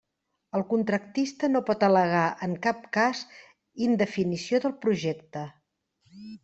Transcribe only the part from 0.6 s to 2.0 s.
contractista no pot